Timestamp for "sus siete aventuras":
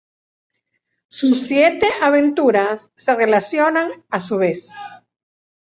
1.09-2.89